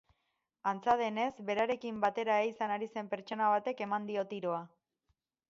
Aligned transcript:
Antza 0.69 0.95
denez, 1.01 1.27
berarekin 1.49 1.99
batera 2.05 2.39
ehizan 2.47 2.75
ari 2.79 2.89
zen 2.95 3.13
pertsona 3.13 3.53
batek 3.53 3.87
eman 3.89 4.11
dio 4.13 4.27
tiroa. 4.35 4.65